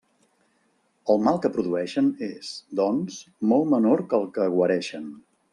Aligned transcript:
El 1.13 1.19
mal 1.25 1.37
que 1.43 1.51
produeixen 1.57 2.09
és, 2.29 2.51
doncs, 2.81 3.21
molt 3.53 3.73
menor 3.77 4.05
que 4.11 4.21
el 4.23 4.29
que 4.39 4.53
guareixen. 4.59 5.11